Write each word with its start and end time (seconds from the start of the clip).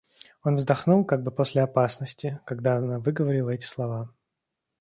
Он 0.43 0.55
вздохнул 0.55 1.05
как 1.05 1.21
бы 1.21 1.29
после 1.29 1.61
опасности, 1.61 2.39
когда 2.47 2.77
она 2.77 2.97
выговорила 2.97 3.51
эти 3.51 3.65
слова. 3.67 4.09